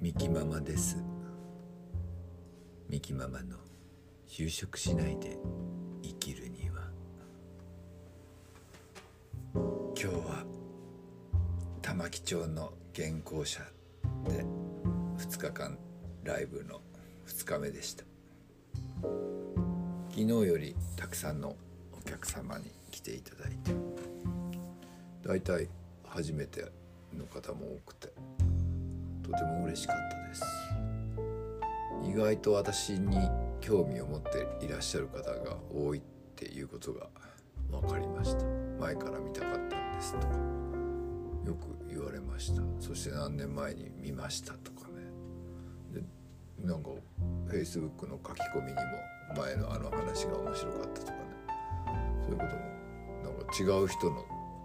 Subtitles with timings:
[0.00, 1.02] ミキママです。
[2.88, 3.56] ミキママの
[4.28, 5.38] 就職しないで
[6.02, 6.90] 生きるには。
[9.54, 10.44] 今日は
[11.80, 13.60] 玉城町の原稿者
[14.26, 14.44] で
[15.16, 15.78] 2日間
[16.24, 16.80] ライブの
[17.26, 18.04] 2日目でした。
[20.10, 21.56] 昨日よりたくさんの
[21.92, 23.72] お客様に来ていただいて
[25.26, 25.68] だいたい
[26.06, 26.70] 初めて
[27.16, 28.43] の方も多くて。
[29.24, 30.44] とても嬉しかったです。
[32.04, 33.16] 意外と私に
[33.60, 36.02] 興味を持っていらっしゃる方が多いっ
[36.36, 37.08] ていうことが
[37.70, 38.44] 分かりました。
[38.78, 40.26] 前から見たかったんですとか
[41.46, 42.62] よく言われました。
[42.78, 44.94] そして何年前に見ましたとかね。
[45.92, 46.04] で
[46.66, 46.90] なんか
[47.48, 48.80] Facebook の書き込みにも
[49.36, 51.18] 前のあの話が面白かったとかね。
[52.22, 52.62] そういうことも
[53.22, 54.24] なんか違う人の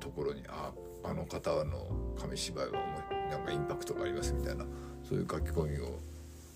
[0.00, 0.72] ところにあ
[1.04, 1.86] あの方の
[2.18, 4.64] 紙芝居はなんかインパクトがありますみたいな
[5.02, 5.98] そういう書き込みを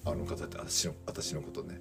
[0.05, 1.81] あの方って私の私のことね。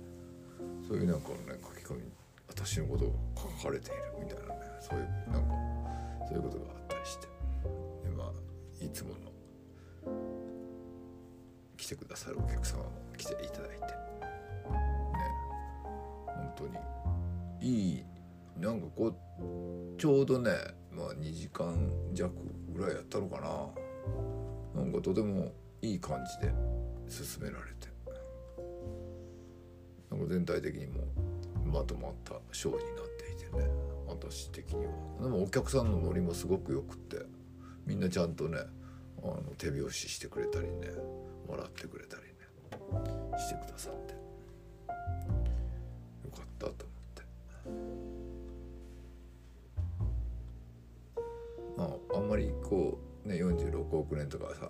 [0.88, 1.36] そういうなんかね
[1.82, 2.04] 書き込み
[2.48, 3.16] 私のことを
[3.60, 5.54] 書かれているみたいなねそういうなんか
[6.28, 7.28] そういうことがあったりして。
[8.04, 9.16] でまあいつもの
[11.78, 13.54] 来てくださるお客様も来ていただいて。
[13.54, 13.90] ね。
[16.28, 16.78] 本当に
[17.62, 18.04] いい
[18.58, 20.52] なんかこうちょうどね
[20.92, 22.34] まあ2時間弱
[22.74, 23.68] ぐらいやったのかな。
[24.76, 26.54] なんかとてもいい感じで
[27.08, 27.94] 進められて。
[30.10, 31.02] なんか全体的にも
[31.66, 33.68] まとまったショーになっていてね。
[34.08, 34.92] 私的には。
[35.22, 37.18] でもお客さんのノリもすごくよくって
[37.86, 38.60] みんなちゃんとね
[39.24, 40.90] あの手拍子してくれたりね
[41.48, 42.30] 笑ってくれたりね
[43.40, 44.14] してくださって。
[44.14, 44.20] よ
[46.32, 47.24] かったと思って。
[51.76, 54.70] まああんまりこうね46億年とかはさ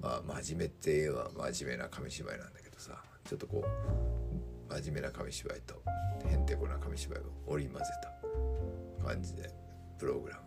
[0.00, 2.92] まあ真面目って言えば真面目な紙芝居なんだけどさ
[3.28, 5.82] ちょっとこう真面目な紙芝居と
[6.28, 9.50] へんてこな紙芝居を織り交ぜた感じで
[9.98, 10.44] プログラムを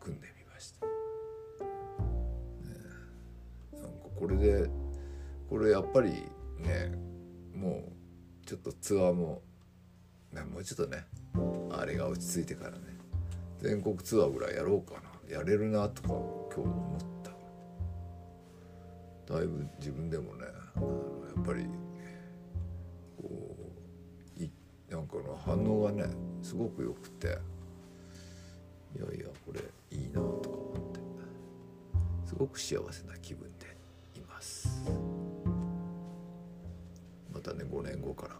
[0.00, 0.92] 組んでみました、ね、
[3.72, 3.88] なんか
[4.18, 4.68] これで
[5.48, 6.10] これやっぱり
[6.58, 6.92] ね
[7.54, 7.92] も
[8.44, 9.42] うちょっとツアーも
[10.32, 11.04] ねもうちょっとね
[11.70, 12.78] あれが落ち着いてからね
[13.58, 15.15] 全国ツアーぐらいやろうかな。
[15.30, 17.00] やれるなとか今日思っ
[19.24, 19.34] た。
[19.34, 20.86] だいぶ自分でもねあの
[21.34, 21.66] やっぱり
[23.16, 23.56] こ
[24.38, 24.50] うい
[24.88, 26.04] なんかの反応がね
[26.42, 27.30] すごくよくてい
[29.00, 29.60] やいやこれ
[29.90, 31.00] いいなとか思って
[32.24, 33.76] すごく幸せな気分で
[34.14, 34.68] います。
[37.34, 38.36] またね5年後から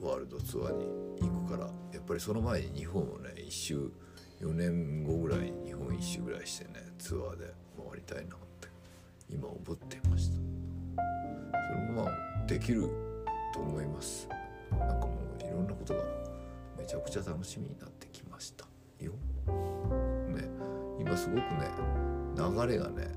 [0.00, 3.90] ワールドツアーに行くからやっぱりその前に日本をね一周
[4.40, 8.68] 4年後ぐらいに日本一周ぐらいしてねツアーで回りたいなって
[9.28, 10.36] 今思っていました。
[11.68, 12.88] それもまあできる
[13.52, 14.28] と思います。
[14.70, 16.00] なんかもういろんなことが
[16.78, 18.64] めちゃくちゃ楽しみになってきました
[19.04, 19.12] よ。
[20.28, 20.48] ね
[20.98, 21.70] 今すごくね
[22.36, 23.08] 流れがね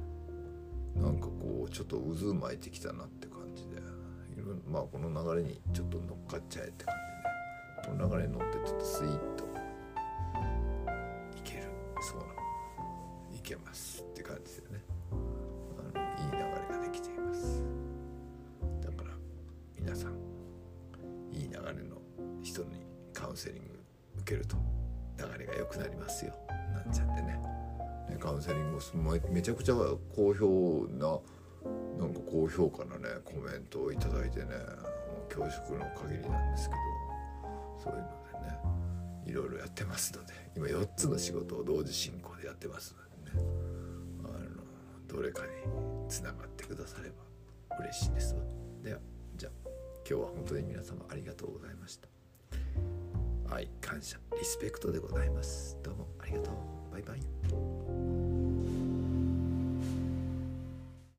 [0.96, 3.82] なんかこうちょっと渦巻いてきたなって感じで
[4.70, 6.96] まあこの流れにちょっと乗っかっちゃえって感
[7.82, 9.53] じで、ね、この流れに乗ってちょっとスイート
[21.64, 21.98] 流れの
[22.42, 23.80] 人にカウンセリング
[24.20, 24.58] 受けると
[25.18, 26.34] 流れが良くなりますよ。
[26.74, 27.40] なんちゃってね。
[28.20, 29.76] カウンセリングもめちゃくちゃ
[30.16, 31.20] 好評な
[31.98, 34.52] なんか高評価のねコメントを頂いてね
[35.30, 36.82] 恐縮の限りなんですけど
[37.84, 38.60] そういうのでね
[39.26, 42.96] いろいろやってますので今4つの仕事を同時進行でやってます
[43.26, 43.46] のでね
[44.24, 44.64] あの
[45.08, 45.50] どれかに
[46.10, 47.16] つながってくだされば
[47.80, 48.42] 嬉しいですわ。
[48.84, 49.00] では
[49.36, 49.73] じゃあ。
[50.08, 52.08] 今日は本当に皆様ありがとうございました。
[53.50, 55.78] 愛感謝リスペクトでございます。
[55.82, 56.92] どうもありがとう。
[56.92, 57.83] バイバイ。